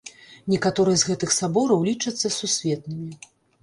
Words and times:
Некаторыя 0.53 0.97
з 1.03 1.11
гэтых 1.11 1.35
сабораў 1.39 1.87
лічацца 1.91 2.35
сусветнымі. 2.41 3.11